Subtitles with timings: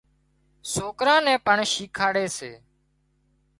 [0.73, 2.51] سوڪران نين پڻ شيکاڙي سي